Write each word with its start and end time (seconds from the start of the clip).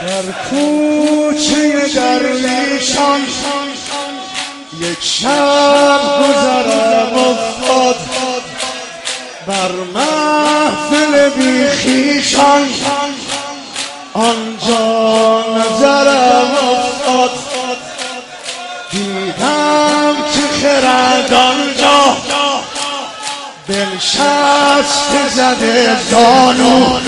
در 0.00 0.32
کوچه 0.50 1.88
درویشان 1.94 3.20
یک 4.80 4.98
شب 5.00 6.00
گذرم 6.18 7.12
افتاد 7.14 7.96
بر 9.46 9.72
محفل 9.94 11.28
بیخیشان. 11.28 12.68
آنجا 14.14 15.44
نظرم 15.56 16.50
افتاد. 17.08 17.30
دیدم 18.90 20.14
که 20.32 20.58
خرد 20.62 21.32
آنجا 21.32 22.16
بنشست 23.68 25.34
زده 25.36 25.96
زانو. 26.10 26.98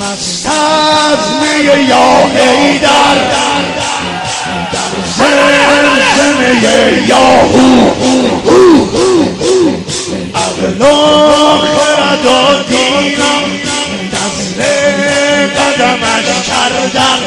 مست 0.00 0.46
یا 1.78 2.28
در 2.82 3.16
زمزمه 5.18 7.08
یاهو. 7.08 7.90
عقلا 10.34 10.96
خرد 11.58 12.26
و 12.26 12.62
دینم 12.68 13.46
دست 14.12 14.60
قدمش 15.56 16.28
کردن 16.46 17.20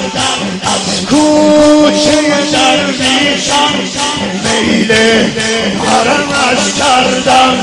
از 0.63 1.05
کوچه 1.05 2.17
درویشان 2.51 3.75
میل 4.43 4.91
حرمش 5.85 6.73
کردن 6.79 7.55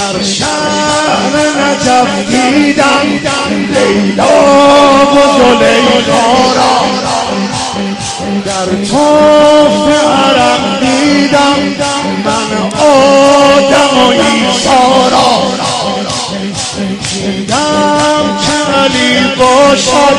در 0.00 0.22
شهر 0.22 1.34
نجف 1.60 2.28
دیدم. 2.28 3.06
لیلا 3.74 4.24
و 5.04 5.18
زلیخا 5.38 6.30
را. 6.56 6.80
در 8.44 8.68
توف 8.90 9.88
عرم 10.04 10.78
دیدم. 10.80 11.60
من 12.24 12.50
آدم 12.80 13.94
و 13.98 14.08
ایسا 14.08 15.08
را. 15.10 15.30
دیدم 17.10 18.24
که 18.40 18.58
علی 18.80 19.14
باشد. 19.36 20.18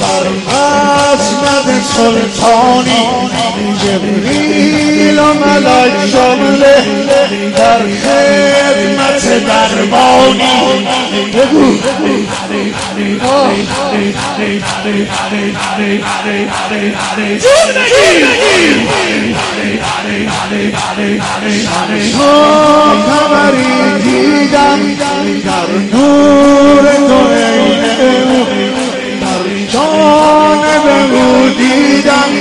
بر 0.00 0.26
مسند 0.46 1.68
سلطانی. 1.96 3.08
جبریل 3.82 5.18
و 5.18 5.34
ملک 5.34 6.12
جمله 6.12 6.76
در 7.56 7.78
خدمت 7.78 8.77
دربانی 9.78 10.86
بگو 11.34 11.78
کمری 23.06 24.02
دیدم 24.02 24.80
در 25.44 25.68
نور 25.92 26.84
تو 27.08 27.20
در 29.20 29.44
جانب 29.72 30.86
او 31.12 31.48
دیدم 31.48 32.32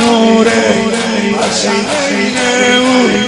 نور 0.00 0.48
حسین 1.40 1.84
او 2.80 3.24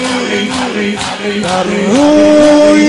در 1.43 1.63
روی 1.63 2.89